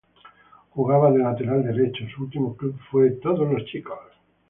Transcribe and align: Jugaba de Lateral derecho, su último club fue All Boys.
Jugaba 0.73 1.11
de 1.11 1.19
Lateral 1.19 1.61
derecho, 1.63 2.05
su 2.09 2.23
último 2.23 2.55
club 2.57 2.75
fue 2.89 3.19
All 3.23 3.45
Boys. 3.45 3.71